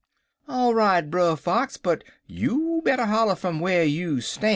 "'All 0.47 0.73
right, 0.73 1.07
Brer 1.07 1.35
Fox, 1.35 1.77
but 1.77 2.03
you 2.25 2.81
better 2.83 3.05
holler 3.05 3.35
fum 3.35 3.59
whar 3.59 3.83
you 3.83 4.19
stan'. 4.19 4.49